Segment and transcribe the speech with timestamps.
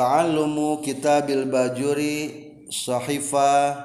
[0.00, 2.16] ta'allumu kitabil bajuri
[2.72, 3.76] sahifa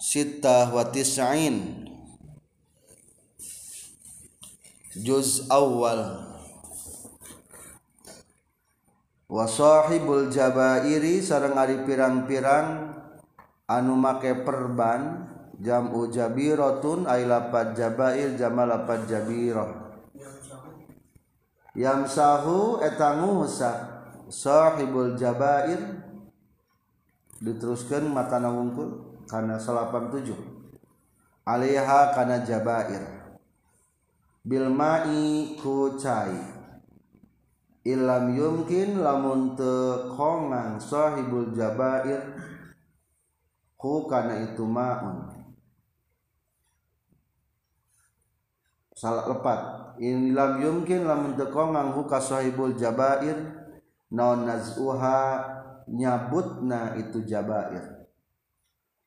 [0.00, 1.84] sittah wa tis'in.
[4.96, 6.24] Juz awal.
[9.28, 12.96] Wa sahibul jabairi sareng ari pirang-pirang
[13.68, 15.28] anu make perban
[15.60, 20.00] jam'u jabiratun ay lapat jabair jama lapat jabirah.
[21.76, 23.99] Yamsahu eta ngusak
[24.30, 26.06] sahibul jabair
[27.42, 30.38] diteruskan mata wungkul karena salapan tujuh.
[31.44, 33.34] Alaiha kana jabair.
[34.46, 36.62] Bil ma'i ku cai.
[37.80, 42.22] Ilam yumkin lamun te kongang sahibul jabair
[43.74, 45.40] ku kana itu ma'un.
[48.94, 49.60] Salah lepat.
[50.00, 53.59] In lam yumkin lamun teu kongang hu sahibul jabair
[54.10, 55.46] non nazuha
[55.90, 58.06] nyabutna itu jabair.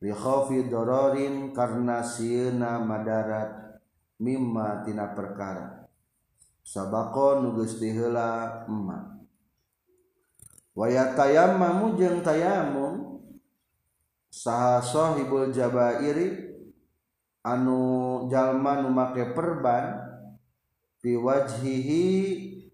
[0.04, 3.80] Li khaufi dororin karena sieuna madarat
[4.20, 5.88] mimma tina perkara.
[6.64, 9.20] Sabako nugus diheula emma.
[10.76, 13.22] Waya tayammamu jeung tayamum
[14.34, 16.50] saha sahibul jabairi
[17.45, 20.02] anu jalma nu make perban
[21.04, 22.08] piwajhihi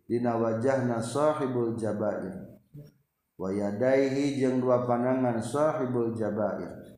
[0.09, 2.57] dina wajahna sahibul jabair
[3.38, 6.97] wa yadaihi jeung dua panangan sahibul jabair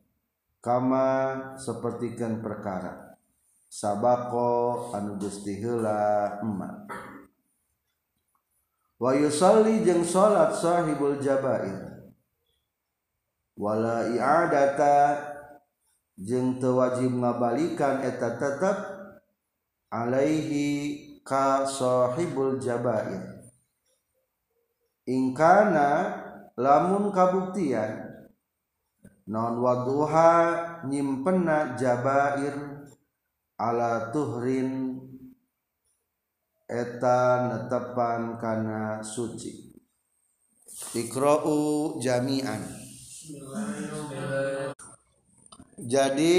[0.64, 3.12] kama sapertikeun perkara.
[3.72, 6.84] Sabako anu gusti heula emma.
[9.00, 11.92] Wa yusalli jeung salat sahibul jabair
[13.56, 15.20] wala i'adata
[16.16, 18.76] jeung teu wajib ngabalikan eta tetep
[19.92, 23.46] alaihi ka sahibul jabair
[25.06, 26.18] ingkana
[26.58, 28.12] lamun kabuktian
[29.26, 32.82] non waduha nyimpenna jabair
[33.62, 34.98] ala tuhrin
[36.72, 39.76] eta netepan kana suci.
[40.96, 42.64] Ikra'u jami'an.
[45.76, 46.36] Jadi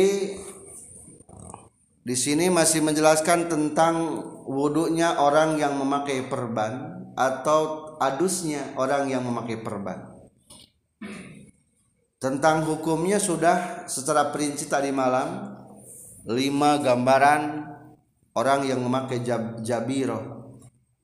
[2.04, 3.96] di sini masih menjelaskan tentang
[4.44, 10.12] wudhunya orang yang memakai perban atau adusnya orang yang memakai perban.
[12.20, 15.60] Tentang hukumnya sudah secara prinsip tadi malam
[16.24, 17.68] lima gambaran
[18.34, 20.56] orang yang memakai jab, jabiro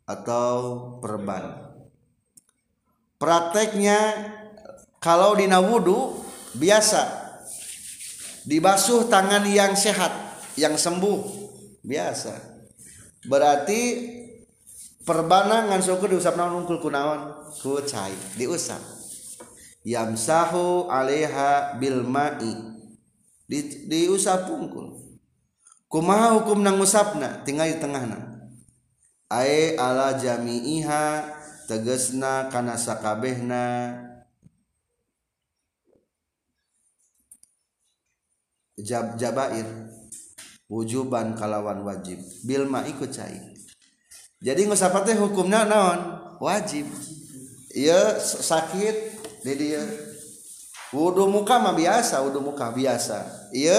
[0.07, 0.55] atau
[1.03, 1.75] perban.
[3.19, 3.99] Prakteknya
[5.03, 6.23] kalau dina wudhu
[6.55, 7.03] biasa
[8.47, 10.11] dibasuh tangan yang sehat
[10.55, 11.19] yang sembuh
[11.83, 12.48] biasa
[13.27, 13.81] berarti
[15.03, 17.51] perbanangan suku diusap naon ungkul kunaon?
[17.59, 18.79] Ku cai diusap.
[19.83, 22.53] Yamsahu alaiha bil ma'i.
[23.49, 24.99] Di, diusap ungkul
[25.89, 27.41] kumaha hukum nang usapna?
[27.41, 28.19] Tinggal di tengahna.
[29.29, 31.25] Ae ala jami'iha
[31.65, 33.97] tegesna kana sakabehna.
[38.79, 39.67] Jab jabair
[40.69, 42.21] wujuban kalawan wajib.
[42.45, 43.59] Bilma ikut cair
[44.39, 45.99] jadi ngusapa teh hukumnya naon?
[46.39, 46.87] Wajib.
[47.75, 48.95] Iya sakit
[49.43, 49.83] jadi iya
[50.95, 53.51] wudhu muka mah biasa wudhu muka biasa.
[53.51, 53.77] Iya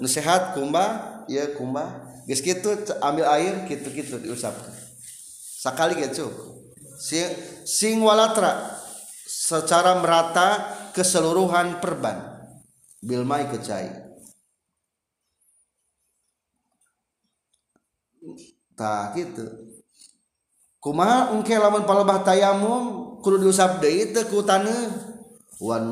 [0.00, 2.08] nusehat kumba iya kumba.
[2.24, 2.72] Geus kitu
[3.04, 4.72] ambil air kitu-kitu diusapkan.
[5.60, 6.28] Sekali gitu
[6.96, 7.28] sing,
[7.68, 8.80] sing walatra
[9.28, 12.48] secara merata keseluruhan perban.
[13.04, 14.07] Bilma ikut cair
[18.78, 19.42] tak gitu.
[20.78, 25.18] Kumaha engke lamun palebah tayamum kudu diusap deui teh ku taneuh?
[25.58, 25.90] Wan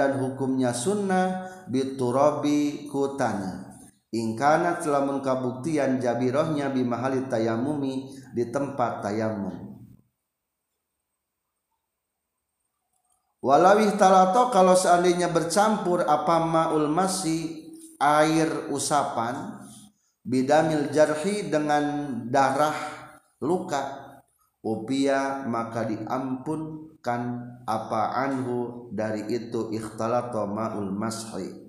[0.00, 3.68] dan hukumnya sunnah biturabi ku taneuh.
[4.14, 9.74] Ingkana lamun kabuktian jabirohnya bimahali tayamumi di tempat tayamum.
[13.44, 17.68] Walawih talato kalau seandainya bercampur apa maul masih
[18.00, 19.63] air usapan
[20.24, 21.84] bidamil jarhi dengan
[22.32, 22.74] darah
[23.44, 24.02] luka.
[24.64, 27.22] Upia maka diampunkan
[27.68, 31.64] apa anhu dari itu ikhtalata ma'ul mashi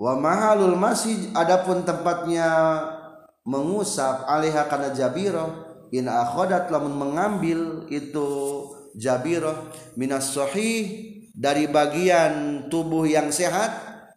[0.00, 2.48] wa mahalul masih adapun tempatnya
[3.44, 8.28] mengusap alaiha kana jabiro in akhadat lamun mengambil itu
[8.96, 9.68] jabiro
[10.00, 13.70] minas sahih dari bagian tubuh yang sehat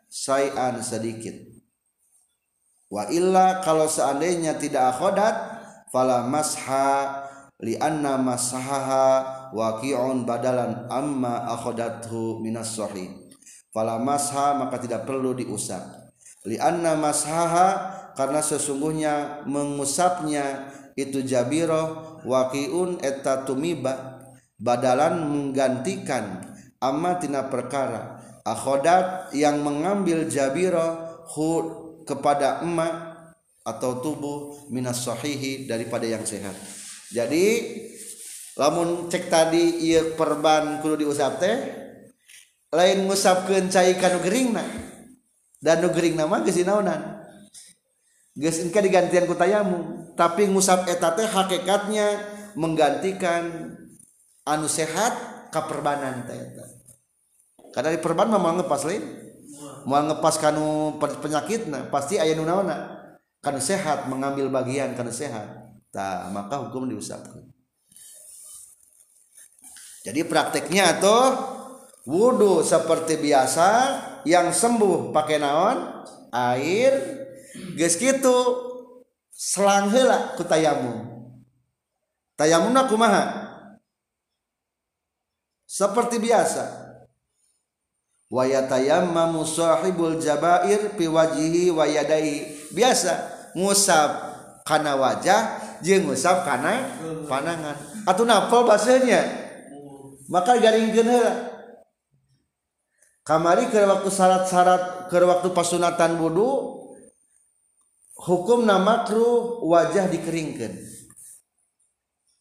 [0.10, 1.34] sayan sedikit.
[2.94, 5.36] Wa illa kalau seandainya tidak akhodat
[5.90, 7.26] fala masha
[7.58, 13.10] li anna masahaha waqi'un badalan amma akhadathu minas sahih.
[13.74, 15.82] Fala masha maka tidak perlu diusap.
[16.46, 24.22] Li anna mashaha karena sesungguhnya mengusapnya itu jabiro waqi'un eta tumiba
[24.62, 26.53] badalan menggantikan
[26.84, 28.20] amma tina perkara.
[28.44, 31.50] Akhodat yang mengambil jabiro hu
[32.04, 33.14] kepada emak
[33.64, 36.52] atau tubuh minas sahihi daripada yang sehat.
[37.16, 37.80] Jadi
[38.60, 41.58] lamun cek tadi iya perban kudu diusap teh
[42.76, 44.66] lain ngusapkeun cai kanu gering na
[45.64, 47.24] dan nu nama naonan
[48.36, 50.04] geus engke digantian ku tayamu.
[50.14, 52.20] Tapi ngusap eta teh hakikatnya
[52.60, 53.74] menggantikan
[54.44, 55.16] anu sehat
[55.50, 56.38] ka perbanan teh
[57.74, 59.04] karena di perban mah ngepas lain.
[59.84, 63.04] Mau ngepas kanu penyakitna pasti aya nu naonna
[63.44, 65.48] karena sehat mengambil bagian karena sehat.
[65.92, 67.44] Tak maka hukum diusapkan.
[70.08, 71.20] Jadi prakteknya atau
[72.08, 73.68] wudhu seperti biasa
[74.24, 75.78] yang sembuh pakai naon?
[76.32, 76.94] Air.
[77.78, 78.38] Geus gitu
[79.30, 81.14] selang heula ku tayamum
[82.40, 83.24] tayamumna kumaha?
[85.68, 86.83] Seperti biasa
[88.34, 93.14] wayatayamma musahibul jabair piwajihi wayadai biasa
[93.54, 94.10] ngusap
[94.66, 95.42] karena wajah
[95.86, 96.82] jeung ngusap karena
[97.30, 97.78] panangan
[98.10, 99.46] atau napal bahasanya.
[100.32, 101.52] Maka garing heula
[103.22, 106.82] kamari ke waktu syarat-syarat ke waktu pasunatan wudhu
[108.18, 110.80] hukum nama kru wajah dikeringkan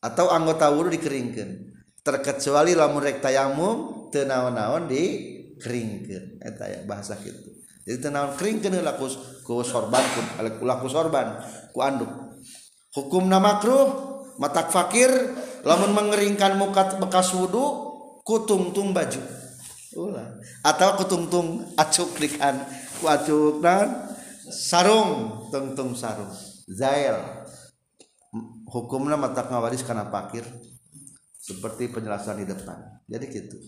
[0.02, 1.74] atau anggota wudhu dikeringkan
[2.06, 5.31] terkecuali lamun rek tayamum tenaon-naon di
[5.62, 7.54] dikeringkeun eta ya bahasa kitu.
[7.86, 9.06] Jadi tenawan kering kena laku
[9.46, 10.02] ku sorban
[10.58, 11.38] ku laku sorban
[11.70, 12.10] ku anduk.
[12.92, 13.86] Hukum nama makruh
[14.42, 15.08] matak fakir
[15.62, 17.94] lamun mengeringkan muka bekas wudhu
[18.26, 19.22] kutungtung baju.
[19.92, 20.24] Ulah.
[20.64, 22.64] atau kutungtung acuk likan
[22.96, 24.10] ku acuk dan
[24.50, 26.30] sarung tungtung sarung.
[26.66, 27.46] Zail.
[28.72, 30.48] Hukumnya matak ngawaris karena fakir
[31.36, 33.04] seperti penjelasan di depan.
[33.04, 33.60] Jadi gitu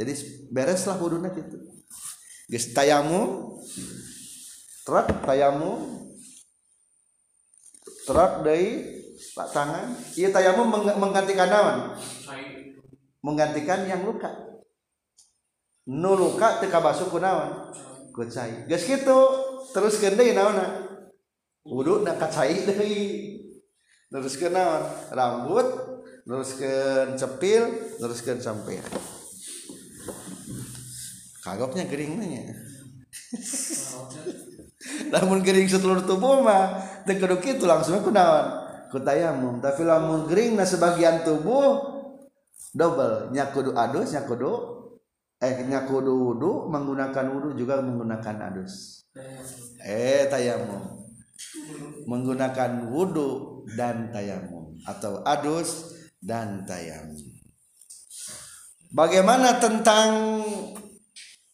[0.00, 0.16] jadi
[0.48, 1.60] bereslah wudhunya gitu.
[2.48, 3.52] Geus tayamu
[4.88, 5.76] terak tayamu
[8.08, 8.96] terak dari
[9.36, 9.92] tangan.
[10.16, 12.00] Iya tayamu menggantikan naon?
[13.20, 14.32] Menggantikan yang luka.
[15.84, 17.68] Nu luka teka basuh ku naon?
[18.16, 18.64] Ku cai.
[18.72, 19.18] Geus kitu
[19.76, 20.88] terus deui naonna
[21.60, 23.36] wudu na ka cai deui.
[24.08, 24.82] Teruskeun naon?
[25.12, 25.68] Rambut
[26.24, 27.62] teruskeun cepil
[28.00, 28.80] teruskeun sampai
[31.40, 32.54] kagoknya kering nanya
[35.12, 38.68] lamun kering setelur tubuh mah teu kudu kitu langsung ku naon?
[38.90, 39.62] Ku tayamum.
[39.62, 41.78] Tapi lamun kering na sebagian tubuh
[42.74, 43.30] double.
[43.34, 44.50] Nya kudu adus nya kudu
[45.40, 49.06] eh nya kudu wudu menggunakan wudu juga menggunakan adus.
[49.84, 51.06] Eh tayamum.
[52.08, 54.74] Menggunakan wudu dan tayamum.
[54.88, 57.20] Atau adus dan tayamum.
[58.90, 60.42] Bagaimana tentang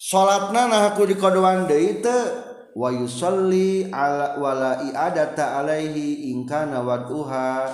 [0.07, 2.15] salatna nah aku di kodoan deui teu
[2.79, 7.67] wa yusalli ala wala i'adata alaihi in kana wad'uha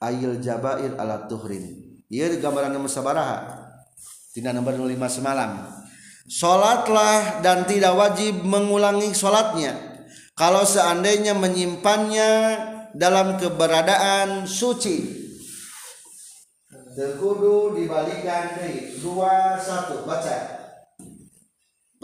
[0.00, 2.00] ayil jabair ala tuhrin.
[2.08, 3.44] Ieu gambaran nomor sabaraha
[4.32, 5.68] tina nomor 5 semalam.
[6.24, 9.76] Salatlah dan tidak wajib mengulangi salatnya
[10.32, 12.32] kalau seandainya menyimpannya
[12.96, 15.20] dalam keberadaan suci.
[16.94, 20.63] Terkudu dibalikan deui dua satu baca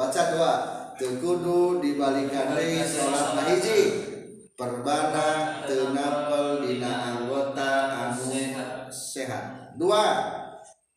[0.00, 0.54] baca doa.
[0.97, 3.80] Tekudu dibalikan deui salat hiji
[4.52, 8.28] perbana tenapel dina anggota anu
[8.88, 9.76] sehat.
[9.80, 10.04] Dua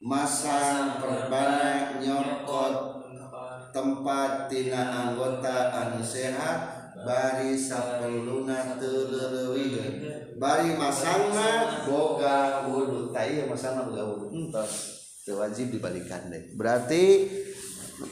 [0.04, 2.76] masang perbana nyokot
[3.72, 9.08] tempat tina anggota anu sehat bari sapeluna teu
[10.36, 13.16] bari masangna boga wudu.
[13.16, 14.28] Tai masangna boga wudu.
[14.36, 17.32] Entos wajib dibalikan deh berarti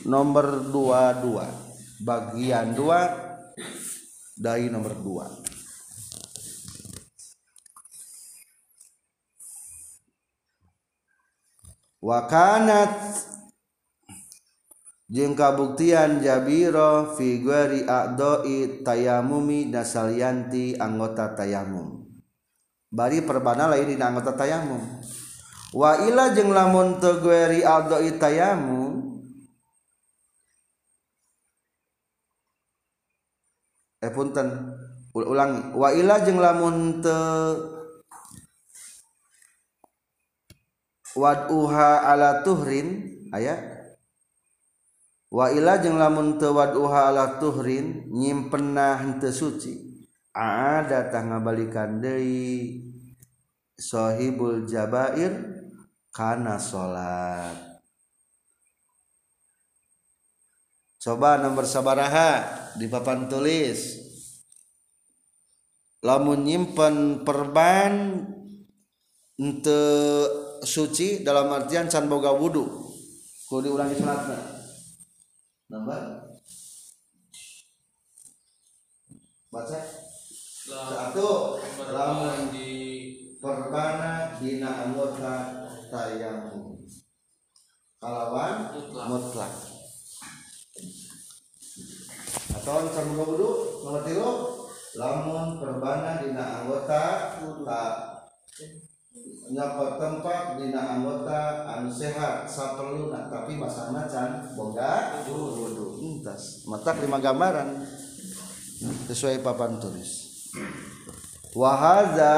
[0.07, 5.51] nomor 22 bagian 2 dari nomor 2
[12.01, 12.91] wakanat.
[15.11, 22.07] Jeung kabuktian Jabiro fi ghairi a'doi tayamumi nasalyanti anggota tayamum.
[22.87, 24.79] Bari perbana lain di anggota tayamum.
[25.75, 28.90] Wa ila jeung lamun teu ghairi a'doi tayamum
[34.01, 34.49] eh punten.
[35.13, 37.19] Ulang waila jeng lamun te
[41.19, 43.59] waduha ala tuhrin ayat
[45.27, 49.91] waila jeng lamun te waduha ala tuhrin nyimpenna henteu suci.
[50.31, 52.79] Ada tangga balikan dari
[53.75, 55.35] sohibul jabair
[56.15, 57.70] karena sholat.
[61.01, 62.45] Coba nomor sabaraha
[62.77, 63.97] di papan tulis.
[66.05, 68.25] Lamun nyimpen perban
[69.37, 69.81] ente
[70.61, 72.65] suci dalam artian can boga wudu.
[73.49, 74.37] Kudu diulangi salatna.
[75.73, 76.01] Nomor
[79.49, 79.79] baca.
[80.71, 81.57] Satu.
[81.89, 82.69] Lamun di
[83.41, 86.81] perbana dina anggota tayamum.
[88.01, 88.73] Kalawan
[89.05, 89.70] mutlak
[92.51, 93.51] atau boga wudu
[93.83, 94.31] nomor tilu
[94.99, 97.93] lamun perbana dina anggota tak
[99.51, 103.27] nyapa tempat dina anggota anu sehat saperluna.
[103.27, 107.83] Tapi masana can boga wudu entas mata lima gambaran.
[108.81, 110.31] Sesuai papan tulis.
[111.53, 112.35] Wahaza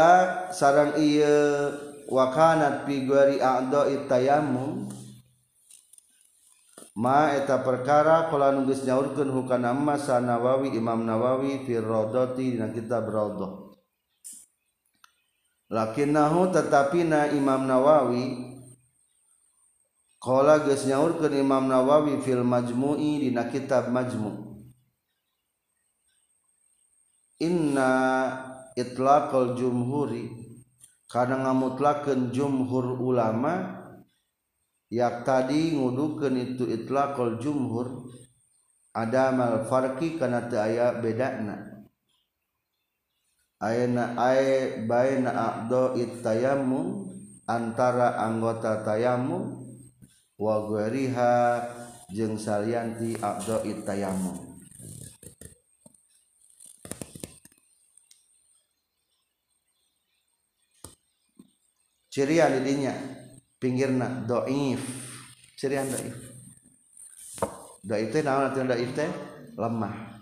[0.52, 1.70] sarang iya
[2.10, 4.83] wakanat fi gari a'do itayamum
[6.94, 13.10] ma eta perkara kala nunggus nyaurkeun hukana masa Nawawi Imam Nawawi fi Raudhati dina kitab
[13.10, 13.74] Raudhah.
[15.74, 18.54] Lakinnahu tetapina Imam Nawawi
[20.22, 24.54] qala geus nyaurkeun Imam Nawawi fil Majmu'i dina kitab Majmu'
[27.42, 27.90] inna
[28.78, 30.30] itlaqal jumhuri
[31.10, 33.83] kana ngamutlakeun jumhur ulama
[34.94, 38.14] yak tadi ngudukeun itu itlaqul jumhur
[38.94, 41.74] ada mal farqi kana teu aya bedana.
[43.58, 47.10] Ayana ay baina aqdo tayammum
[47.50, 49.66] antara anggota tayammum
[50.38, 51.64] wa ghairiha
[52.12, 54.54] jeung salianti aqdo tayammum
[62.12, 63.23] cirian didinya
[63.64, 64.84] pinggirna doif.
[65.56, 66.12] Cirian doif.
[67.80, 69.08] Doif teh naon artinya doif teh
[69.56, 70.20] lemah.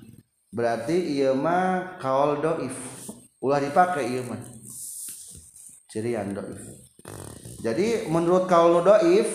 [0.53, 2.77] Berarti ieu mah kaul doif.
[3.41, 4.38] Ulah dipakai ieu mah.
[5.89, 6.62] Cirian doif.
[7.65, 9.25] Jadi menurut kaul doif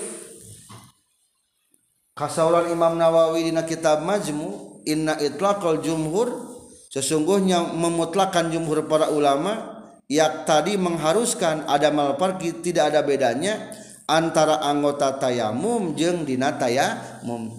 [2.14, 6.54] kasaulan Imam Nawawi dina kitab Majmu inna itlaqal jumhur
[6.94, 13.58] sesungguhnya memutlakan jumhur para ulama yak tadi mengharuskan ada malparki tidak ada bedanya
[14.06, 17.50] antara anggota tayamum jeung dina tayamum.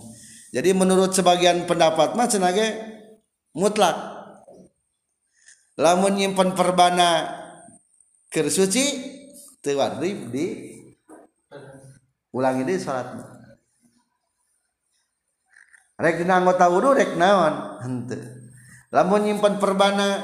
[0.55, 2.55] Jadi menurut sebagian pendapat mah cenah
[3.51, 3.95] mutlak.
[5.77, 7.29] Lamun nyimpen perbana
[8.33, 9.13] keur suci
[9.61, 9.77] teu
[10.33, 10.45] di
[12.33, 13.13] ulangi deui salat.
[15.99, 18.23] Rek dina anggota wudu rek naon henteu.
[18.89, 20.23] Lamun nyimpen perbana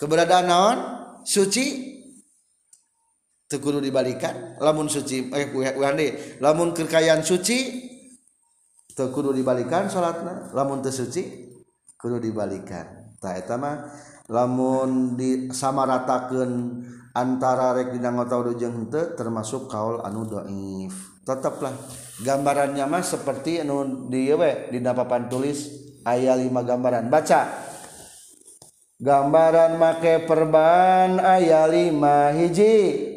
[0.00, 0.78] keberadaan naon?
[1.20, 1.99] Suci
[3.58, 7.90] kudu dibalikan lamun suci eh, wande eh, lamun kekayaan suci
[8.94, 11.50] kudu dibalikan salatna lamun tersuci
[11.98, 13.18] kudu dibalikan.
[13.20, 13.90] Tak mah
[14.32, 16.80] lamun di sama ratakan
[17.12, 21.74] antara rek dina tau jeung henteu termasuk kaul anu dhaif tetaplah
[22.24, 25.68] gambarannya mah seperti anu dieu we di papan tulis
[26.06, 27.10] aya lima gambaran.
[27.10, 27.68] Baca.
[29.00, 33.09] Gambaran make perban aya lima hiji.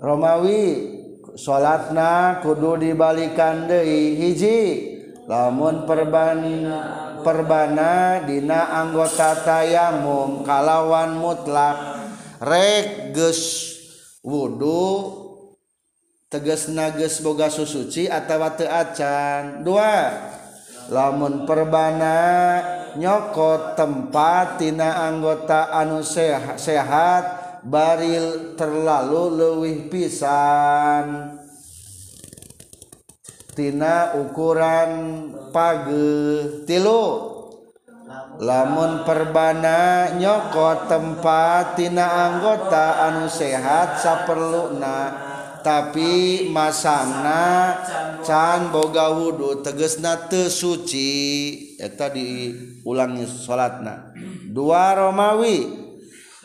[0.00, 0.96] Romawi
[1.36, 4.60] salatna kudu dibalikan Dei hiji.
[5.28, 6.42] Lamun perban
[7.22, 11.78] perbana Dina anggota tayamum kalawan mutlak
[12.42, 13.70] rek geus
[14.26, 15.14] wudu
[16.26, 19.62] teges nages boga susuci atau teacan.
[19.62, 20.18] Dua
[20.90, 22.18] lamun perbana
[22.98, 31.36] nyokot tempat tina anggota anu sehat, sehat baril terlalu lewih pisan.
[33.56, 34.90] Tina ukuran
[35.50, 37.36] page tilu.
[38.40, 45.28] Lamun perbana nyoko tempat tina anggota anu sehat saperluna
[45.60, 47.76] tapi masana
[48.24, 51.76] can boga wudhu tegesna teu suci.
[51.76, 54.12] Eta diulangi salatna.
[54.48, 55.79] Dua Romawi.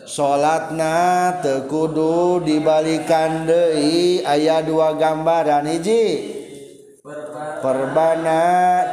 [0.06, 6.34] salatna tekudu dibalikan Dei ayat dua gambaran hiji.
[7.62, 8.42] Perbana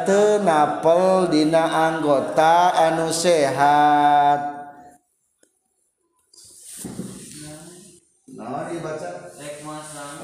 [0.05, 4.41] tenapel Dina anggota anu sehat.
[8.33, 8.69] Nah,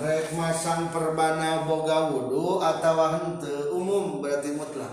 [0.04, 4.92] rekmasang perbana boga wudhu atau hente umum berarti mutlak.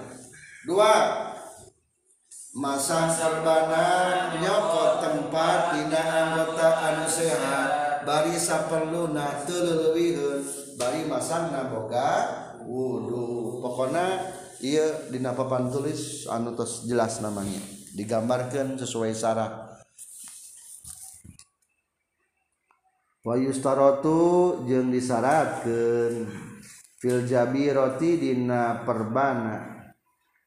[0.63, 0.93] Dua.
[2.55, 7.69] Masang perbana nyokot tempat tidak anggota anu sehat.
[8.07, 10.39] Bari saperluna teleuwihun
[10.79, 12.09] bari masang boga
[12.63, 13.59] wudu.
[13.59, 14.31] Pokoknya
[14.63, 17.59] iya dina papan tulis anu tos jelas namanya.
[17.91, 19.51] Digambarkan sesuai syarat
[23.25, 26.29] wa yustaratu jeung disyaratkeun
[27.03, 29.75] fil jabirati dina perbana.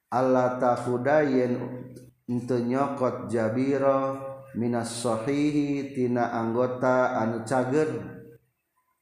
[0.09, 1.88] Allah ente
[2.29, 7.89] nyokot Jabiro Minashohihitina anggota anu cager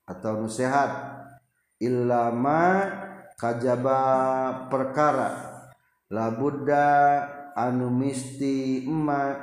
[0.06, 1.16] atau nusehat
[1.76, 2.88] Ilama
[3.36, 4.00] kajaba
[4.72, 5.52] perkara.
[6.08, 6.88] Labuda
[7.52, 9.36] anu misti emma.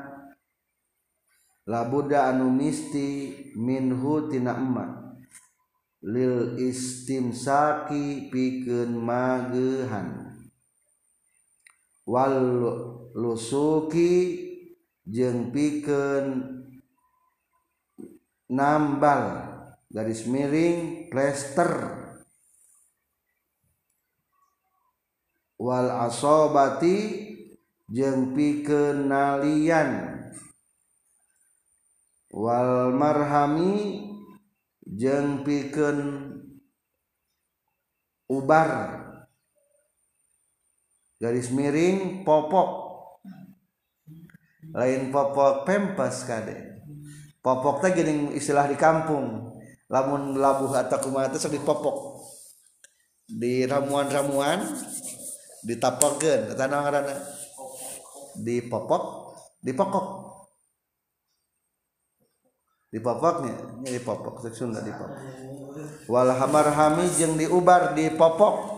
[1.70, 5.14] Labuda anu misti minhu tina emma.
[6.04, 10.23] Lil istimsaki pikeun magehan.
[12.04, 12.36] wal
[13.16, 14.14] lusuki
[15.08, 16.26] jeung piken
[18.52, 19.24] nambal
[19.94, 22.02] garis miring plester.
[25.64, 26.98] Wal asobati
[27.88, 30.20] jeung pikeun nalian.
[32.34, 34.04] Wal marhami
[34.84, 36.00] jeung pikeun
[38.28, 38.72] ubar.
[41.22, 42.70] garis miring popok.
[44.74, 46.82] Lain popok pempas kade.
[47.44, 49.54] Popok teh gini istilah di kampung.
[49.92, 52.24] Lamun labuh atau kumaha teh sok dipopok.
[53.30, 54.66] Di ramuan-ramuan
[55.64, 57.16] ditapokeun eta naon ngaranna?
[58.42, 59.04] Dipopok
[59.62, 60.08] dipokok.
[62.90, 63.54] Dipopoknya
[63.86, 64.50] dipopok.
[64.50, 65.18] Sunda dipopok.
[66.10, 68.73] Wal hamarhami jeung diubar dipopok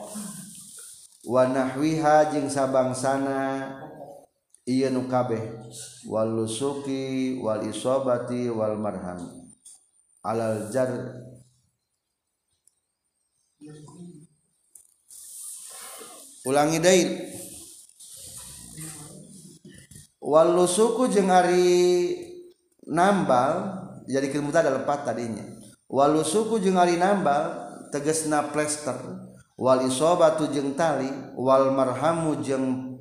[1.25, 3.65] wa nahwiha jeung sabangsana
[4.65, 5.41] ieu nu kabeh
[6.05, 9.49] wal lusuki wal isobati wal marham.
[10.25, 10.89] Alal jar.
[16.45, 17.05] Ulangi deui.
[20.21, 21.69] Wal lusuku ari
[22.89, 25.45] nambal jadi kilmuta ada lepat tadinya.
[25.89, 29.24] Wal lusuku ari nambal tegesna plester
[29.55, 32.99] wal isobatu jeung tali wal marhamu jeung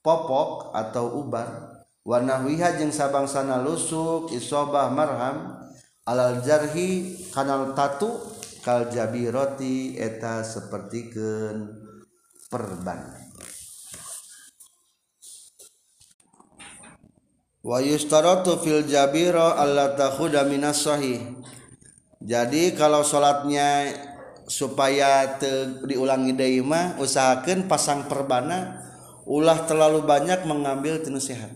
[0.00, 1.82] popok atau ubar.
[2.00, 5.60] Wa nahwiha jeung sabangsana lusuk isobah marham.
[6.08, 8.18] Alal jarhi kanal tatu
[8.64, 11.70] kal jabiroti eta sapertikeun
[12.50, 13.14] perban.
[17.60, 21.20] Wa yustaratu fil jabiro alla takhuda minas sahih.
[22.18, 23.92] Jadi kalau sholatnya
[24.50, 25.38] supaya
[25.86, 28.82] diulangi Daimah usahakan pasang perbana
[29.22, 31.54] ulah terlalu banyak mengambil tinu sehat.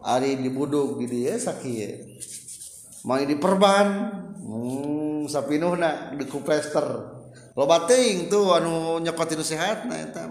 [0.00, 2.20] Ari dibuduk di dia sakit
[3.08, 3.86] mau diperban
[4.44, 5.88] hmm, sapinuh di
[6.20, 7.16] dikuplester.
[7.56, 10.28] Loba ting tuh anu nyekotin sehat nah eta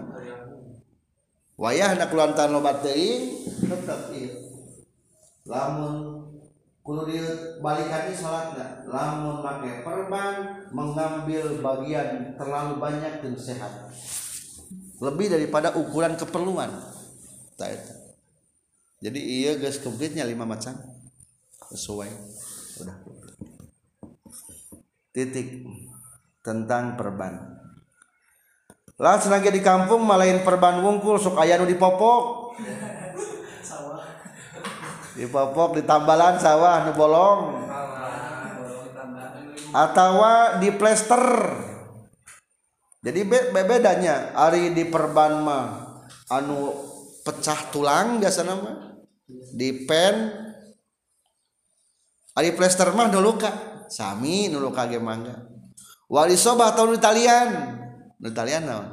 [1.60, 4.32] wayah nak kulantan loba ting tetap iya
[5.44, 6.09] lamun
[6.90, 13.94] kudu dibalikan salatna lamun make perban mengambil bagian terlalu banyak dan sehat.
[14.98, 16.66] Lebih daripada ukuran keperluan.
[18.98, 20.74] Jadi iya guys komplitnya lima macam.
[21.70, 22.10] Sesuai.
[22.82, 22.96] Udah.
[25.14, 25.62] Titik
[26.42, 27.54] tentang perban.
[28.98, 32.58] Lah senangnya di kampung malain perban wungkul sok aya nu dipopok
[35.18, 37.40] dipopok di tambalan sawah nu bolong
[39.70, 40.12] atau
[40.58, 41.24] di plester
[43.00, 45.66] jadi be bedanya ari di perban mah
[46.28, 46.68] anu
[47.24, 48.92] pecah tulang biasa nama
[49.56, 50.48] di pen.
[52.30, 55.50] Ari plester mah dulu kak sami dulu kage mangga
[56.06, 57.48] wali soba atau nu Italian
[58.22, 58.86] nu Italian naon?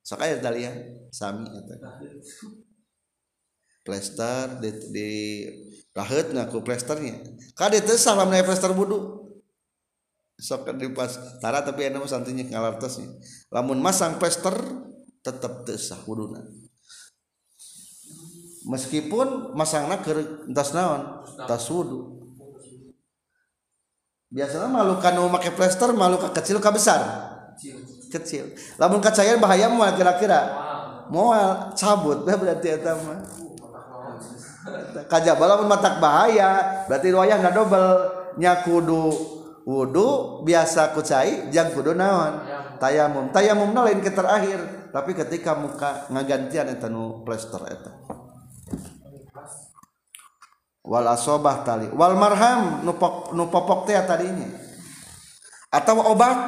[0.00, 0.72] Sok aya Italian
[1.12, 1.52] sami
[3.88, 5.10] plester di, di
[5.96, 7.16] rahet ngaku plesternya.
[7.56, 9.24] Kade teu salam na plester budu.
[10.36, 13.08] Sok di pas tara tapi enak santinya ngalartosnya.
[13.48, 14.52] Lamun masang plester
[15.24, 16.44] tetap tesah wuduna
[18.68, 20.12] meskipun masangna ke
[20.52, 21.24] tas naon?
[21.48, 22.20] Tas wudu.
[24.28, 27.00] Biasanya malu kanu make plester malu kecil ka besar?
[28.12, 28.52] Kecil.
[28.76, 30.68] Lamun kacayan bahaya mau kira-kira.
[31.08, 31.32] Mau
[31.72, 33.47] cabut berarti eta mah
[35.08, 36.84] kajabala pun matak bahaya.
[36.86, 37.90] Berarti wayah nggak double
[38.38, 39.10] nya kudu
[39.68, 42.44] wudu biasa kucai jang kudu naon.
[42.78, 43.34] Tayamum.
[43.34, 44.90] Tayamum lain ke terakhir.
[44.94, 47.92] Tapi ketika muka ngagantian eta nu plester eta.
[50.86, 51.90] Wal asobah tali.
[51.92, 54.48] Wal marham nu pok nu popok teh tadinya
[55.68, 56.38] atau obat.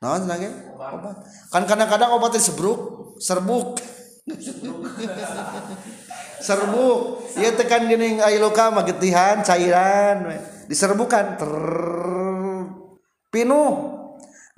[0.00, 1.16] Naon lagi obat.
[1.52, 3.78] Kan kadang-kadang obatnya sebruk serbuk
[6.42, 11.38] serbuk ya tekan gini ailuka mah getihan cairan diserbukan.
[11.38, 11.54] Ter
[13.30, 13.70] pinuh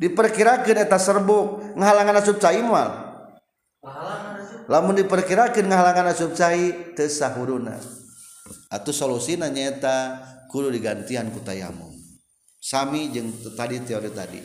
[0.00, 2.90] diperkirakan eta serbuk ngahalangan asup cai mal
[4.66, 7.76] lamun diperkirakan ngahalangan asup cai teu sahuruna.
[8.72, 11.94] Atuh solusina nyaeta kudu digantian ku tayamum
[12.58, 14.40] sami jeung tadi teori tadi.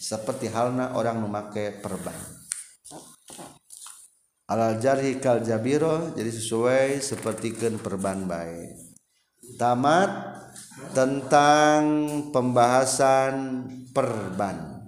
[0.00, 2.39] Seperti halna orang memakai perban.
[4.50, 8.90] Alal jarhi kal jabiro jadi sesuai sepertikan perban baik
[9.56, 10.10] tamat
[10.96, 11.80] tentang
[12.32, 14.80] pembahasan perban.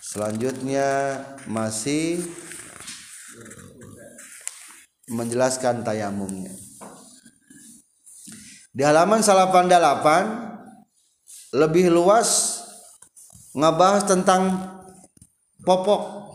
[0.00, 2.24] Selanjutnya masih
[5.12, 6.56] menjelaskan tayamumnya.
[8.72, 12.60] Di halaman 88 lebih luas
[13.56, 14.42] ngebahas tentang
[15.64, 16.27] popok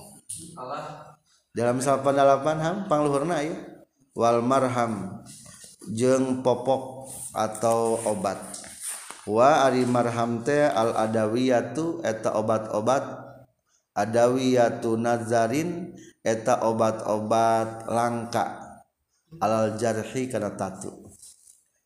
[1.54, 3.54] dalam 88 ham pangluhurna ya
[4.18, 5.22] wal marham
[5.94, 8.42] jeng popok atau obat.
[9.24, 13.22] Wa ari marham teh al adawiyatu eta obat-obat.
[13.94, 15.94] Adawiyatu nazarin
[16.26, 18.46] eta obat-obat langka.
[19.38, 20.90] Alal jarhi kana tatu.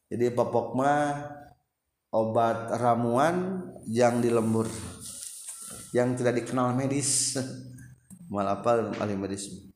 [0.07, 1.27] Jadi popok mah
[2.15, 4.71] obat ramuan yang dilembur
[5.91, 7.35] yang tidak dikenal medis
[8.27, 9.71] mal apal alimerisme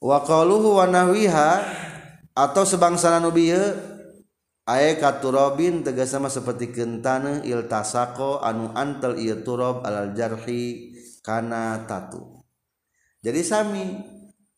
[0.00, 1.50] wa qaluhu wa nahwiha
[2.36, 3.96] atau sebangsa nu bieu
[4.66, 10.92] ae katurabin tegas sama seperti kentane iltasako anu antel ieu turab alal jarhi
[11.26, 12.46] kana tatu.
[13.18, 13.98] Jadi sami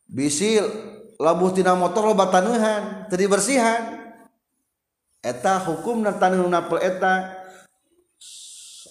[0.05, 0.69] bisil
[1.17, 3.97] labuh tina motor loba taneuhan teu dibersihan.
[5.25, 7.33] Eta hukumna taneuhna napel eta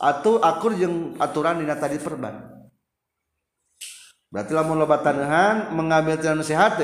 [0.02, 2.57] atu akur jeung aturan dina tadi perban.
[4.28, 6.80] Berarti lamun loba tanehan mengambil tina nasihat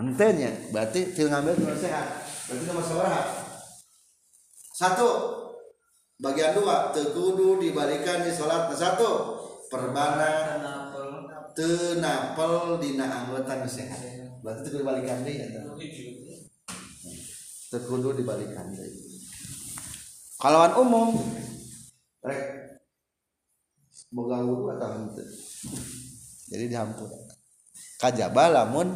[0.00, 2.06] entenya berarti til ngambil tina nasihat
[2.48, 3.24] berarti itu masalah
[4.80, 5.08] satu
[6.20, 8.72] bagian dua tegudu dibalikan di sholat.
[8.72, 9.36] Satu
[9.68, 10.56] perbana
[11.52, 14.00] tenapel dina anggota nasihat
[14.40, 15.46] berarti itu dibalikan deh ya
[17.68, 18.88] tegudu dibalikan deh
[20.40, 21.08] kalauan umum
[22.24, 22.49] rek
[24.10, 25.26] boga wudu atau henteu
[26.50, 27.08] jadi dihampur.
[28.02, 28.90] Kajaba lamun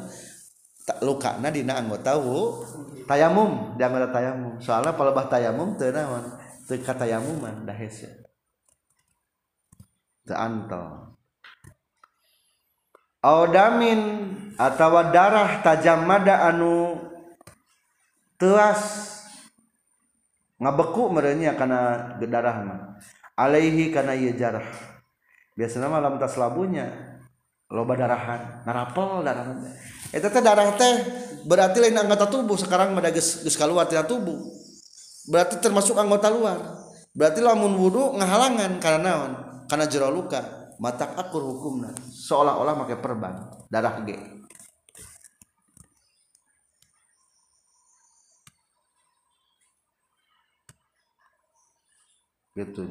[1.01, 2.67] lukana dina anggota wu
[3.07, 3.79] tayamum.
[3.79, 4.59] Di anggota tayamum.
[4.59, 6.35] Soalnya bah tayamum teu naon?
[6.67, 8.11] Teu katayamuman dah hese.
[10.27, 11.15] Teu antol
[13.25, 14.01] audamin
[14.61, 17.01] atawa darah tajam mada anu
[18.37, 19.15] teas
[20.61, 22.81] ngabeku merenya karena darah mah.
[23.35, 24.94] Alaihi karena ieu jarah
[25.55, 26.91] biasanya malam tas labunya.
[27.73, 28.63] Loba darahan.
[28.69, 29.47] Narapel darah
[30.15, 30.95] itu teh darah teh.
[31.43, 32.55] Berarti lain anggota tubuh.
[32.55, 34.39] Sekarang pada ges keluar tidak tubuh.
[35.27, 36.61] Berarti termasuk anggota luar.
[37.17, 39.33] Berarti lamun wudhu ngahalangan karena naon?
[39.67, 40.71] Karena jero luka.
[40.79, 41.91] Matak akur hukumna.
[41.99, 43.35] Seolah-olah pakai perban.
[43.67, 44.35] Darah G
[52.55, 52.87] gitu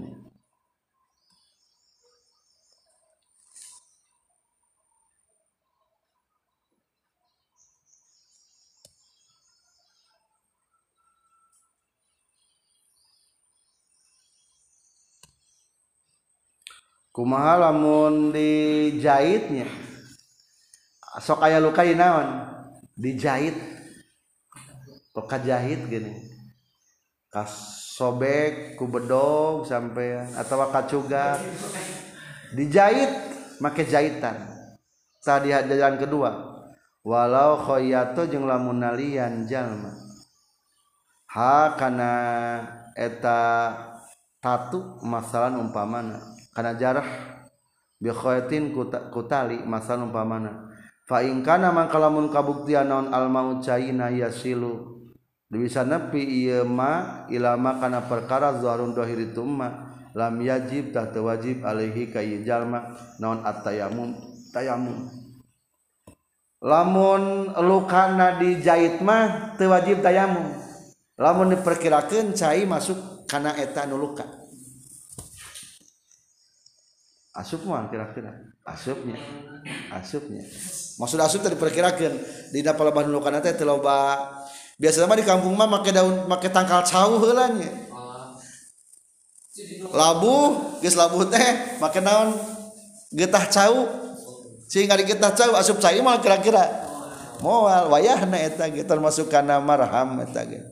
[17.13, 19.69] kumaha lamun dijahitnya?
[21.21, 22.49] Sok aya luka naon?
[22.97, 23.53] Dijahit.
[25.13, 26.09] Luka jahit gini.
[27.29, 31.37] Kasobek ku bedog sampai atau kacuga
[32.57, 33.13] dijahit
[33.61, 34.49] make jahitan.
[35.21, 36.31] Tadi jalan kedua.
[37.05, 39.93] Walau khoyato jeung lamun nalian jalma.
[41.29, 42.13] Ha kana
[42.97, 43.73] eta
[44.41, 47.05] tatu masalah umpamana kana jarah
[47.99, 48.09] bi
[49.11, 50.69] kutali masa umpamana
[51.09, 54.93] fa in kana mangkalamun kabuktian naon al maut caina yasilu.
[55.53, 61.61] Bisa nepi ieu ma ilama kana perkara zarun dohir itu ma lam yajib tah wajib
[61.61, 64.17] alaihi ka jalma naon at tayamum
[64.49, 65.13] tayamum
[66.57, 70.57] lamun lukana dijahit mah teu wajib tayamum
[71.21, 74.42] lamun diperkirakeun cai masuk kana eta nu luka.
[77.33, 78.31] asup mah kira-kira.
[78.63, 79.17] Asupnya.
[79.91, 80.45] Asupnya.
[81.01, 82.13] Maksud asup tadi perkirakan
[82.53, 84.31] di napal bahan lokana teh teu loba.
[84.77, 87.69] Biasa mah di kampung mah make daun make tangkal cau heula nya
[89.93, 92.33] labu geus labu teh make naon?
[93.13, 93.85] Getah cau.
[94.65, 96.65] Sehingga di getah cau asup cai mah kira-kira.
[97.43, 100.63] Moal wayahna eta ge termasuk kana marham eta ge.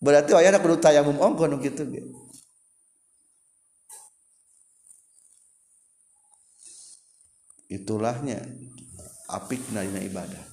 [0.00, 2.29] Berarti wayahna kudu tayamum ongkon gitu gitu
[7.70, 8.42] itulahnya
[9.30, 10.44] apikna dina ibadah.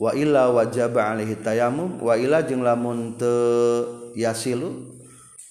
[0.00, 4.96] Wa illa wajaba alaihi tayamum wa illa jeung lamun teu yasilu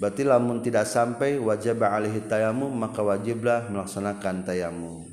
[0.01, 5.05] berarti lamun tidak sampai wajib alaihi tayamum maka wajiblah melaksanakan tayamum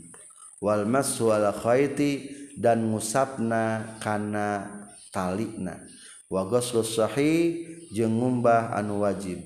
[0.57, 4.65] wal masu ala khaiti dan musabna kana
[5.13, 5.85] talina
[6.33, 7.61] wa ghuslu sahih
[7.93, 9.45] jeung ngumbah anu wajib.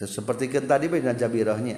[0.00, 1.76] Seperti kan tadi beda jabirahnya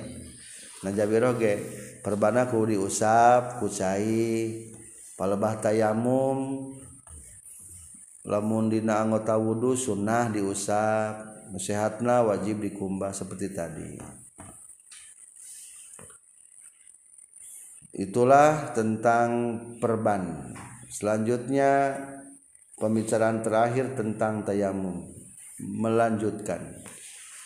[0.82, 1.54] nah jabirah ge
[2.02, 4.66] perbana ku diusap ku cai
[5.14, 6.70] palebah tayamum
[8.26, 13.90] lamun dina anggota wudu sunnah diusap sehatna wajib dikumbah seperti tadi.
[17.92, 20.54] Itulah tentang perban.
[20.88, 21.92] Selanjutnya
[22.80, 25.12] pembicaraan terakhir tentang tayamum.
[25.60, 26.80] Melanjutkan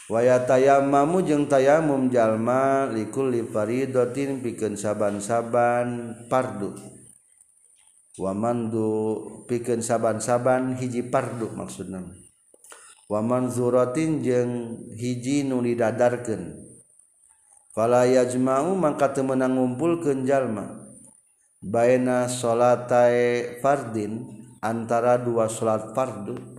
[0.07, 6.75] waya tayamamu jeung tayamum jalma likulli faridatin pikeun saban-saban pardu.
[8.17, 8.89] Wamandu
[9.45, 12.01] pikeun saban-saban hiji pardu maksudna.
[13.07, 16.65] Waman zuratin jeung hiji nu didadarkeun.
[17.77, 20.87] Fala yajma'u mangka teu meunang ngumpulkeun jalma.
[21.61, 24.23] Baina salatai fardin
[24.65, 26.56] antara dua salat fardu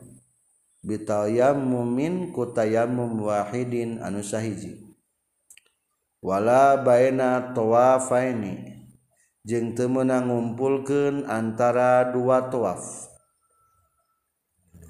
[0.88, 4.88] bitayammumin mumin tayammum wahidin anu sahiji.
[6.24, 8.88] Wala baina tawafaini
[9.44, 13.12] jeung teu meunang ngumpulkeun antara dua tawaf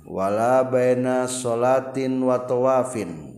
[0.07, 3.35] wala baina salatin wa tawafin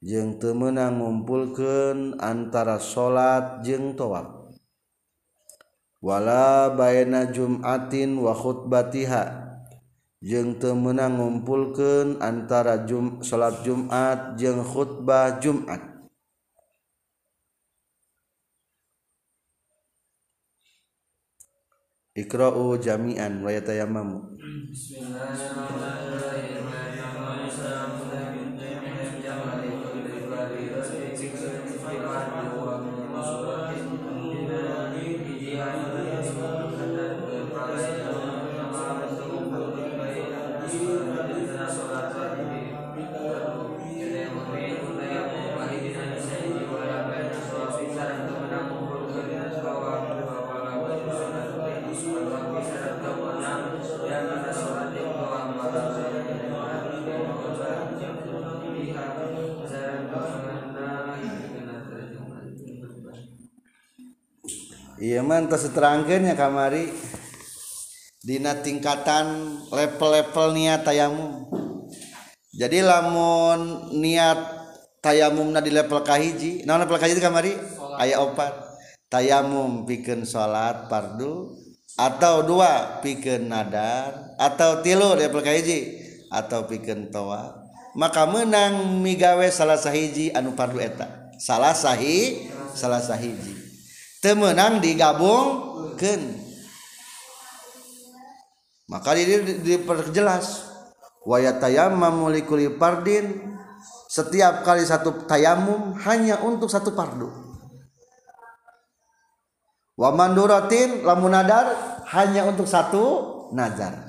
[0.00, 4.40] jeung teu meunang ngumpulkeun antara salat jeung tawaf.
[6.00, 9.49] Wala baina jum'atin wa khutbatiha
[10.20, 15.80] jeung teu meunang ngumpulkeun antara jum, salat Jumat jeung khutbah Jumat.
[22.10, 24.36] Iqra'u jami'an wa yatayammamu
[65.10, 66.86] Iya mantas terangkannya kamari.
[68.22, 71.50] Dina tingkatan level-level niat tayamum
[72.50, 74.36] jadi lamun niat
[75.00, 77.58] tayamumna di level kahiji nah level kahiji kamari?
[77.98, 78.54] Ayat opat.
[79.10, 81.58] Tayamum bikin sholat pardu
[81.98, 85.98] atau dua bikin nadar atau tilu level kahiji
[86.30, 87.58] atau bikin toa
[87.98, 91.34] maka menang migawe salah sahiji anu pardu eta.
[91.42, 92.46] Salah sahi
[92.78, 93.59] salah sahiji.
[94.20, 96.36] Temenang digabungkan
[98.86, 100.68] maka ini diperjelas
[101.24, 103.56] wayat tayamam mulikuli pardin
[104.12, 107.32] setiap kali satu tayamum hanya untuk satu pardu
[109.96, 111.72] wa manduratin lamun nadar
[112.12, 113.04] hanya untuk satu
[113.56, 114.04] nazar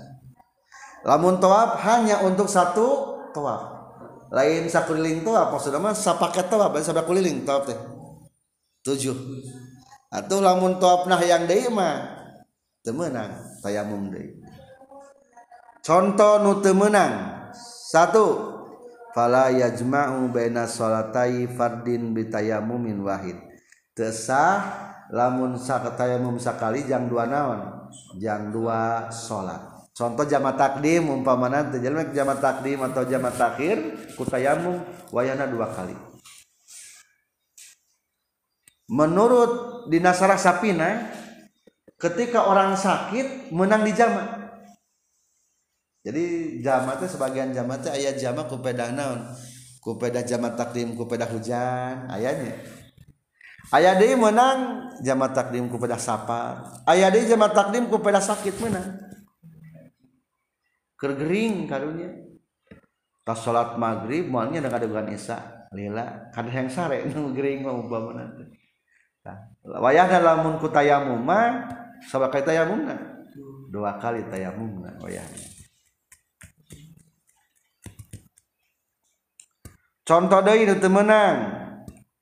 [1.07, 3.63] lamun tawaf hanya untuk satu tawaf
[4.31, 7.79] lain sakuliling tawaf maksudnya mah sapaket tawaf sapakuliling tawaf teh.
[8.81, 9.13] Tujuh
[10.11, 12.19] atau lamun toapnah yang deui mah
[12.83, 13.31] teu meunang
[13.63, 14.43] tayamum deui.
[15.79, 17.47] Contoh nu teu meunang
[17.87, 18.51] satu
[19.15, 23.39] fala yajma'u baina salatai fardin bitayamumin wahid.
[23.95, 24.59] Teu sah
[25.07, 27.87] lamun sakatayamum sakali jang dua naon?
[28.19, 29.71] Jang dua salat.
[29.95, 33.79] Contoh jama takdim umpamana teu jelema jama takdim atau jama takhir
[34.19, 34.83] kutayamum
[35.15, 36.10] wayana dua kali.
[38.91, 41.07] menurut dinasara Sapina
[41.95, 44.41] ketika orang sakit menang di jama
[46.01, 49.21] jadi jama itu sebagian jama itu ayat jama kupedah naon?
[49.81, 52.57] Kupedah jama takdim kupedah hujan ayatnya
[53.71, 56.65] ayat dia menang jama takdim kupedah sapa.
[56.83, 58.99] Ayat dia jama takdim kupedah sakit menang.
[60.99, 62.09] Kergering karunya.
[63.21, 68.11] Pas sholat maghrib mualnya dengan adegan isya lila kan yang sare nu gering mau umpama
[68.17, 68.43] nanti
[69.25, 69.37] nah,
[69.81, 71.67] wayahna lamun ku tayamum mah
[72.09, 72.95] sabakali tayamumna?
[73.71, 75.47] Dua kali tayamumna wayahna
[80.03, 81.37] contoh deui nu menang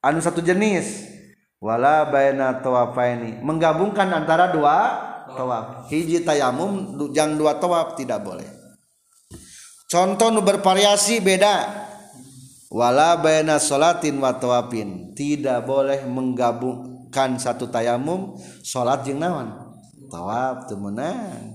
[0.05, 1.09] anu satu jenis
[1.57, 5.89] wala baina tawafaini menggabungkan antara dua tawaf.
[5.89, 8.47] Hiji tayamum jang dua tawaf tidak boleh.
[9.89, 11.87] Contoh nu bervariasi beda.
[12.69, 14.29] Wala baina salatin wa
[15.17, 16.05] tidak boleh
[17.09, 19.53] kan satu tayamum salat jeung naon?
[20.09, 21.53] Tawaf teu meunang.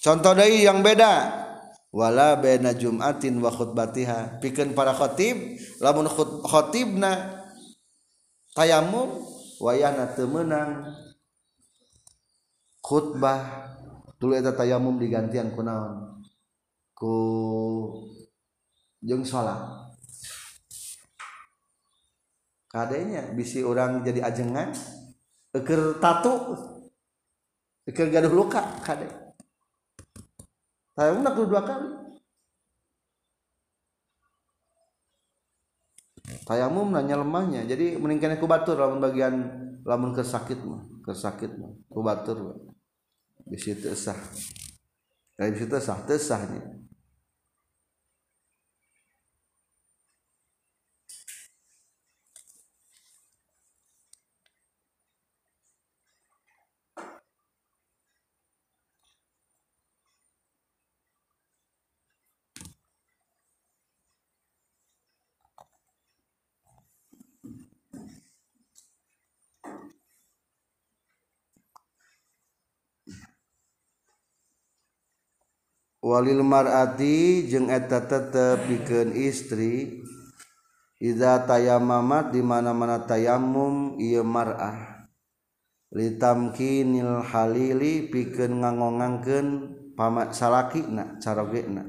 [0.00, 1.44] Contoh deui yang beda.
[1.92, 4.40] Wala baina jum'atin wa khutbatiha.
[4.40, 5.36] Pikeun para khatib
[5.80, 6.08] lamun
[6.44, 7.44] khatibna
[8.56, 9.24] tayamum
[9.60, 10.92] wayahna teu meunang.
[12.80, 13.72] Khutbah
[14.16, 16.22] dulu eta tayamum digantian ku naon?
[16.96, 17.12] Ku
[19.04, 19.85] jeung salat
[22.76, 24.76] kadenya bisi orang jadi ajengan
[25.56, 26.52] eker tatu
[27.88, 29.08] eker gaduh luka kade
[30.96, 31.88] saya nak dua kali.
[36.48, 39.34] Tayamum nanya lemahnya jadi meningkatnya kubatur lamun bagian
[39.84, 41.76] lamun kesakit mah kesakit mah.
[41.92, 42.56] Kubatur
[43.44, 44.16] bisi itu sah.
[45.36, 46.75] Dari situ sah sahnya
[76.06, 80.06] Walil marati jeung eta tetep pikeun istri
[81.02, 85.10] Iza tayamamat dimana-mana tayamum ieu mar'ah.
[85.90, 89.48] Litamkinil halili pikeun ngangongangkeun
[89.98, 91.84] pamak salakina carogena.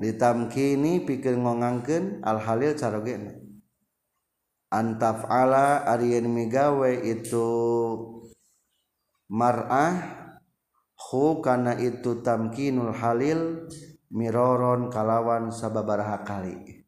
[0.00, 3.30] Litamkini pikeun ngongangkeun al halil carogena
[4.72, 7.46] Antaf ala ariyen migawe itu
[9.28, 10.21] mar'ah
[11.08, 13.70] hu kana itu tamkinul halil
[14.12, 16.84] miroron kalawan sababaraha kali.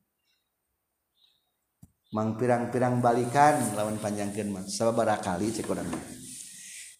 [2.15, 5.91] Mang pirang-pirang balikan lawan panjangkeun mah sababaraha kali cek urang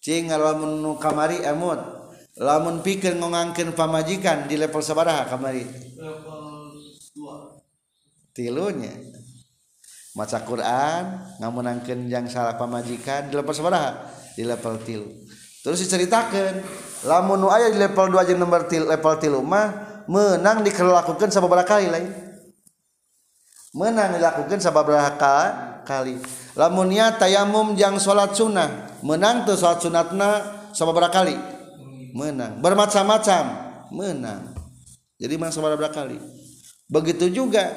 [0.05, 1.81] cing lamun nu kamari eh, emut
[2.37, 5.65] lamun pikeun ngongangkeun pamajikan di level sabaraha kamari?
[5.97, 6.77] Level
[7.15, 8.91] 2 tilunya.
[10.15, 11.03] Maca Quran
[11.39, 14.11] ngamunangkeun jang salah pamajikan di level sabaraha?
[14.35, 15.07] Di level tilu.
[15.65, 16.61] terus diceritakan
[17.09, 19.67] lamun aya di level 2 jeung nomor til, level 3 mah
[20.05, 22.09] menang dilakukan sababaraha kali lain.
[23.75, 25.17] Menang dilakukan sababaraha
[25.83, 26.21] kali.
[26.55, 30.29] Lamunnya tayamum jang salat sunnah menang tuh salat sunatna
[30.71, 31.35] sababaraha kali.
[32.13, 32.61] Menang.
[32.61, 33.43] Bermacam-macam
[33.91, 34.53] menang.
[35.17, 36.21] Jadi menang sababaraha kali.
[36.85, 37.73] Begitu juga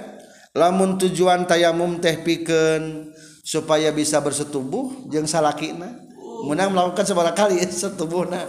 [0.53, 6.08] lamun tujuan tayamum teh pikeun supaya bisa bersetubuh jeung salakina
[6.47, 8.47] menang melakukan seberapa kali setubuhna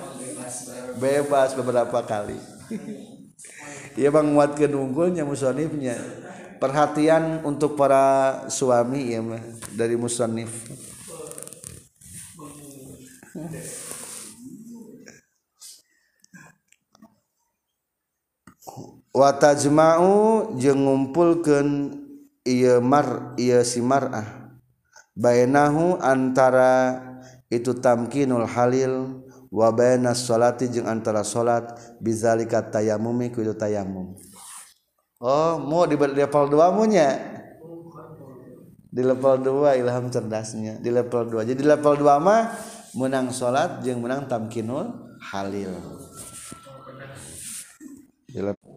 [1.00, 2.38] bebas beberapa kali.
[3.98, 5.98] Ya bang muat unggulnya musonifnya
[6.62, 9.42] perhatian untuk para suami ya mah
[9.74, 10.52] dari musonif
[19.20, 21.70] watajma'u jeung ngumpulkeun
[22.46, 24.56] ieu mar ieu si mar'ah.
[25.20, 27.04] Bainahu antara
[27.50, 34.14] itu tamkinul halil wa baina sholati jeung antara salat bizalika tayamumi ku itu tayamum
[35.18, 37.40] oh mau di level 2 mu nya
[38.90, 40.82] di level 2 ilham cerdasnya.
[40.82, 42.42] Di level 2 jadi level 2 mah
[42.98, 45.78] menang salat jeung menang tamkinul halil.
[48.26, 48.70] Di level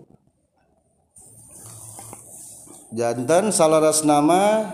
[2.92, 4.68] jantan salaras nama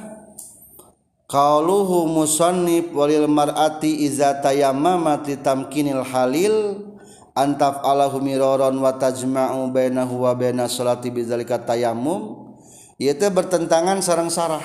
[1.28, 6.88] qauluhu musannif walil mar'ati iza tayammama tamkinil halil
[7.36, 12.50] antaf alahu miraran wa tajma'u bainahu wa baina salati bidzalika tayammum.
[12.98, 14.64] Itu bertentangan sarang sarah.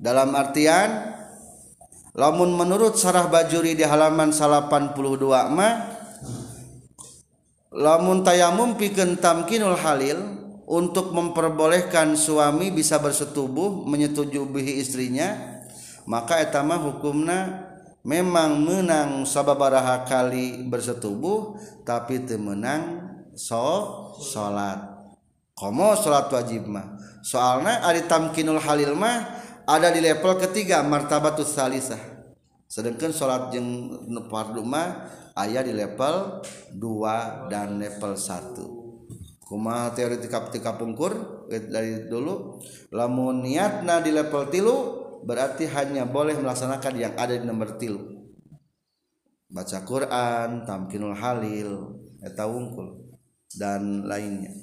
[0.00, 1.12] Dalam artian
[2.16, 4.96] lamun menurut sarah bajuri di halaman 82
[5.52, 5.74] mah
[7.68, 10.39] lamun tayamum pikeun tamkinul halil
[10.70, 15.58] untuk memperbolehkan suami bisa bersetubuh menyetujui istrinya
[16.06, 17.66] maka etama hukumna
[18.06, 23.02] memang menang sababaraha kali bersetubuh tapi temenang
[23.34, 24.78] so salat
[25.58, 26.96] komo salat wajib mah.
[27.20, 32.00] Soalnya ari tamkinul halil mah ada di level ketiga martabatus salisah.
[32.70, 33.90] Sedangkan salat jeung
[34.30, 36.40] fardu mah aya di level
[36.78, 38.79] 2 dan level 1
[39.50, 42.62] kumaha teori tika tika pungkur dari dulu.
[42.94, 44.76] Lamun niatna di level tilu
[45.26, 47.98] berarti hanya boleh melaksanakan yang ada di nomor tilu.
[49.50, 53.10] Baca Quran tamkinul halil eta wungkul
[53.58, 54.54] dan lainnya.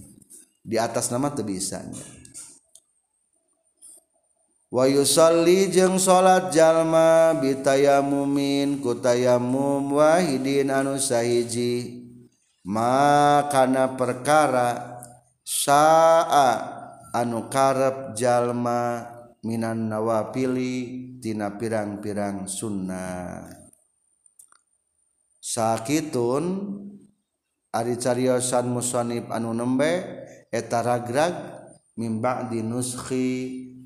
[0.63, 1.99] Di atas nama tuh bisanya.
[4.71, 12.07] Wa yusalli jeung salat jalma bitayamumin kutayamum wahidin anu sahiji
[12.68, 14.99] makana perkara
[15.47, 16.43] saa
[17.15, 19.07] anu karep jalma
[19.47, 20.76] minan nawapili
[21.24, 23.47] tina pirang-pirang sunnah
[25.39, 26.76] sakitun
[27.72, 30.03] ari cariosan musanib anu nembe
[30.51, 31.34] eta ragrag
[31.95, 33.28] mimba di nuskhi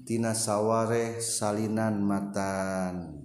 [0.04, 3.24] tina sawareh salinan matan.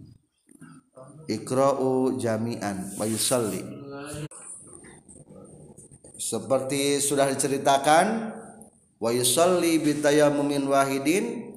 [1.26, 3.58] Ikra'u jami'an wa yusalli.
[6.26, 8.34] Seperti sudah diceritakan
[8.98, 11.54] wa yusalli bitayammumin wahidin.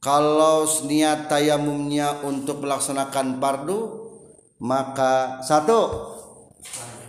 [0.00, 4.06] Kalau niat tayamumnya untuk melaksanakan pardu
[4.62, 6.14] maka satu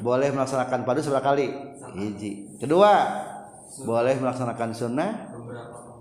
[0.01, 1.47] boleh melaksanakan pardu seberapa kali?
[1.93, 2.58] Hiji.
[2.58, 2.91] Kedua
[3.86, 5.12] boleh melaksanakan sunnah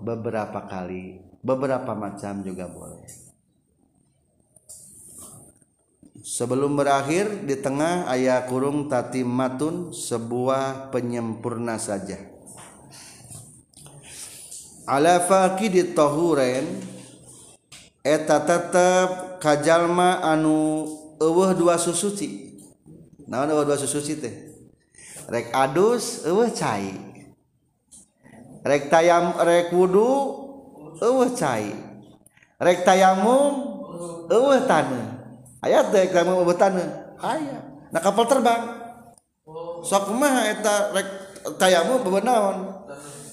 [0.01, 1.21] beberapa kali.
[1.45, 3.26] Beberapa macam juga boleh
[6.27, 12.19] sebelum berakhir di tengah ayat kurung tatimatun sebuah penyempurna saja.
[14.83, 16.83] Ala faqidi tahuren
[18.03, 22.59] eta tetep kajalma anu eueuh dua susuci
[23.23, 24.35] naon eueuh dua susuci teh?
[25.31, 26.91] Rek adus eueuh cai.
[28.67, 30.11] Rek tayam rek wudu
[30.99, 31.71] eueuh cai.
[32.59, 33.79] Rek tayamum
[34.27, 35.06] eueuh taneuh
[35.63, 36.77] ayat deh kamu bebetan
[37.21, 38.83] ayat nah kapal terbang.
[39.79, 41.07] Sok mah eta rek
[41.55, 42.83] tayamu bebenaon.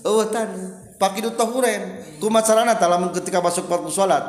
[0.06, 0.48] Bebetan
[0.94, 1.98] pakai duta huren.
[2.22, 4.22] Kumat sarana talamun ketika masuk waktu salat.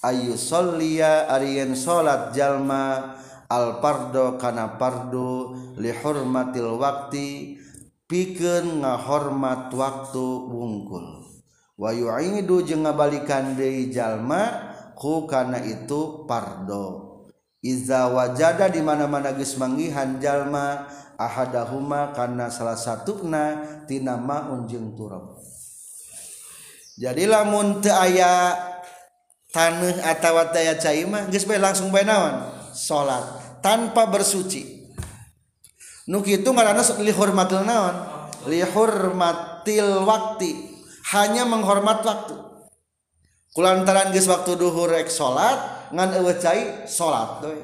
[0.00, 3.16] Ayu solia ariyan salat jalma
[3.52, 7.60] al pardo kana pardo li lihormatil waqti.
[8.08, 11.24] Pikeun ngahormat waktu wungkul.
[11.76, 17.03] Wayu aidu jeung ngabalikan deui jalma ku kana itu pardo
[17.64, 20.84] iza wajada di mana-mana geus manggihan jalma
[21.16, 25.40] ahadahuma kana salah satuna tina maun jeung turab
[26.94, 28.54] jadi lamun teu aya
[29.50, 32.54] taneuh atawa teu cai mah geus bae langsung bae naon?
[32.70, 34.94] Salat tanpa bersuci.
[36.06, 37.94] Nu kitu ngaranna li hurmatil naon?
[38.46, 40.70] Li hurmatil waktu
[41.14, 42.34] hanya menghormat waktu.
[43.54, 47.62] Kulantaran geus waktu duhur rek salat ngan eueuh cai salat deui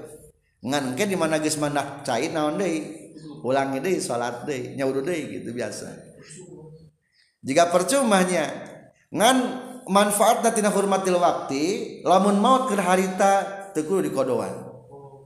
[0.60, 3.10] ngan engke di mana geus mandak cai naon deui?
[3.40, 5.88] Ulangi deui salat deui nyaudu deui gitu biasa.
[7.40, 8.44] Jika percumanya
[9.08, 9.36] ngan
[9.88, 11.64] manfaatna tina hormatil waktu
[12.04, 14.52] lamun maut keur harita teu kudu dikodoan.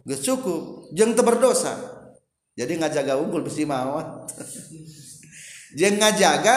[0.06, 1.74] Geus cukup jeung teu berdosa.
[2.54, 4.30] Jadi ngajaga unggul bisi maot
[5.78, 6.56] jeung ngajaga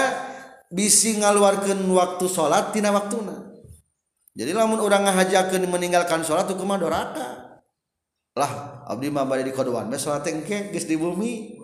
[0.69, 3.46] bisi ngaluarkeun waktu salat tina waktuna.
[4.37, 7.57] jadi lamun orang ngahajakeun meninggalkan salat tuh doraka
[8.37, 11.57] lah abdi mah bari di kodoan mah salat engke geus di bumi.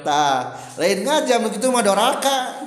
[0.00, 2.64] Tah lain ngajam kitu mah doraka.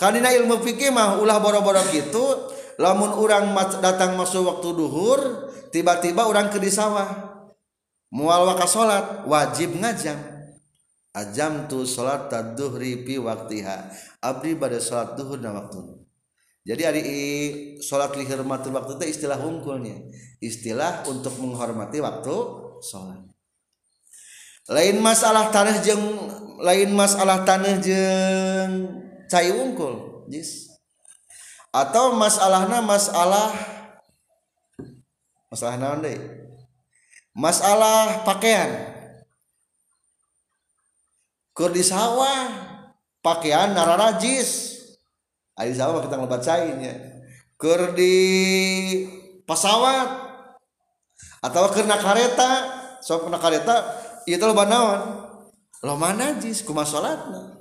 [0.00, 2.50] Karena ilmu fikih mah ulah boro-boro gitu.
[2.80, 5.20] Lamun orang datang masuk waktu duhur
[5.70, 7.06] tiba-tiba orang ke di sawah.
[8.10, 10.18] Mual waka salat wajib ngajam.
[11.14, 13.92] Ajam tu salat tadduhri pi waktiha.
[14.24, 16.09] Abdi pada salat duhur na waktu.
[16.64, 17.02] Jadi hari
[17.80, 19.96] salat li hormati waktu itu istilah hungkulnya
[20.44, 22.36] istilah untuk menghormati waktu
[22.84, 23.24] salat
[24.70, 26.04] lain masalah tanah jeng
[26.60, 29.00] lain masalah tanah jeng
[29.30, 30.74] cai wungkul jis.
[31.70, 33.54] Atau masalahnya masalah
[35.46, 36.02] masalah naon
[37.30, 38.90] masalah pakaian.
[41.54, 42.50] Keur di sawah
[43.22, 44.18] pakaian nara
[45.60, 46.96] Ari sama kita ngelebat cainya.
[47.60, 48.16] Ker di
[49.44, 50.08] pesawat
[51.44, 52.50] atau kena kareta,
[53.04, 53.76] so kena kareta
[54.24, 55.28] itu lo banawan.
[55.84, 57.60] Lo mana jis kuma salatna.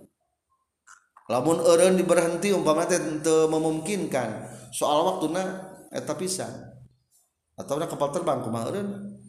[1.27, 4.47] Lamun eureun diberhenti umpama teh teu memungkinkan.
[4.71, 5.43] Soal waktuna
[5.91, 6.51] eta pisan.
[7.59, 9.19] Atau na kapal terbang kumaha eureun.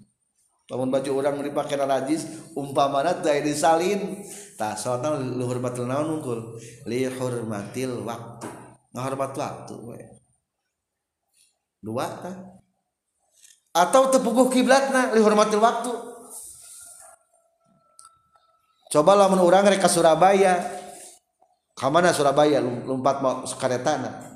[0.70, 4.22] Lamun baju orang dipakai rajis umpamana teu disalin.
[4.54, 6.54] Tah salatna luhur batil naon unggul?
[6.86, 8.59] Li hurmatil waktu
[8.90, 10.00] menghormat waktu we.
[11.80, 12.36] dua tah
[13.70, 15.92] atau tepuguh kiblatna dihormati waktu.
[18.90, 20.58] Coba lamun orang reka Surabaya
[21.78, 22.58] kamana Surabaya?
[22.58, 24.26] Lompat mau karetana.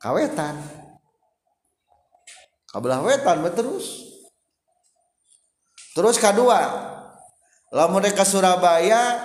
[0.00, 0.56] Kawetan
[2.72, 3.86] kabelah wetan we terus.
[5.92, 6.60] Terus kedua
[7.68, 9.20] lamun reka Surabaya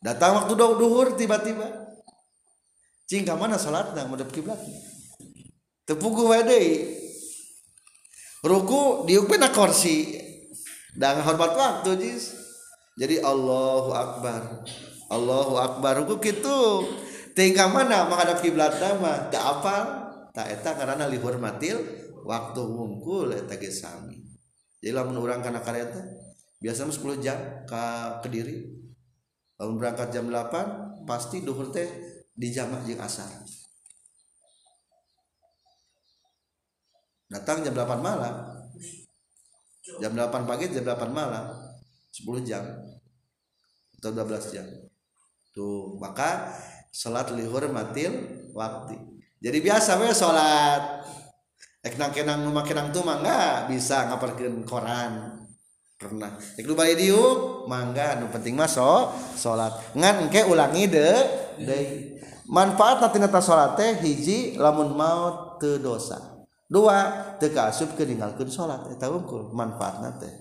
[0.00, 1.85] datang waktu duhur tiba-tiba.
[3.06, 4.04] Cing kamana salatna?
[4.10, 4.96] Madep kiblatna
[5.86, 6.62] tepugu wede
[8.42, 10.18] ruku diuk pena kursi
[10.98, 12.34] dan hormat waktu jis.
[12.96, 14.64] Jadi Allahu Akbar.
[15.12, 16.02] Allahu Akbar.
[16.02, 16.82] Ruku gitu
[17.36, 19.76] tinggal mana menghadap kiblat nama tak apa
[20.32, 21.76] tak eta karena lihormatil
[22.24, 24.24] waktu ngungkul eta ge sami.
[24.80, 26.00] Jadi lamun urang kana kareta
[26.56, 27.38] biasa 10 jam
[27.68, 27.84] ke
[28.24, 28.64] kediri.
[29.60, 33.28] Lamun berangkat jam 8 pasti duhur teh di jamak jeung asar
[37.26, 38.34] datang jam 8 malam.
[39.98, 41.58] Jam 8 pagi jam 8 malam.
[42.14, 42.64] 10 jam.
[43.98, 44.66] Atau 12 jam.
[45.54, 46.54] Tuh maka
[46.92, 48.12] salat lihur matil
[48.52, 48.96] waktu
[49.40, 51.04] jadi biasa we salat.
[51.84, 55.38] Ek nang kenang rumah kenang tuh mangga bisa ngaparkeun koran.
[55.96, 56.36] Pernah.
[56.60, 59.72] Ek lu balik diuk mangga nu penting mah salat.
[59.96, 61.10] Ngan engke ulangi de
[61.60, 66.46] deui manfaat natinata salat teh hiji lamun maut teu dosa.
[66.66, 70.32] Dua teu kaasup ke ninggalkeun salat eta unggul manfaatna teh.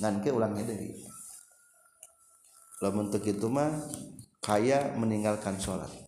[0.00, 1.04] Ngan ke ulangnya deui.
[2.80, 3.72] Lamun teu kitu mah
[4.40, 6.05] kaya meninggalkan salat